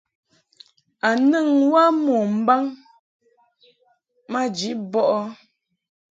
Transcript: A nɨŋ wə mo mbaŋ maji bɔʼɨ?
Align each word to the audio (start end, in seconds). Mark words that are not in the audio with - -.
A 1.07 1.09
nɨŋ 1.29 1.47
wə 1.71 1.81
mo 2.03 2.13
mbaŋ 2.41 2.63
maji 4.31 4.69
bɔʼɨ? 4.91 5.19